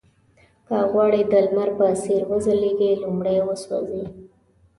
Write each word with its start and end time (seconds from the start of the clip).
که 0.67 0.75
غواړئ 0.91 1.21
د 1.31 1.33
لمر 1.45 1.69
په 1.77 1.87
څېر 2.03 2.21
وځلېږئ 2.29 2.91
لومړی 3.03 3.37
وسوځئ. 3.43 4.03